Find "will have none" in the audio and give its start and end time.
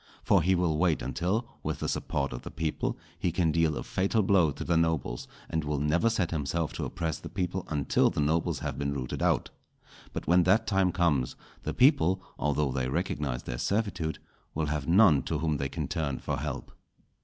14.55-15.21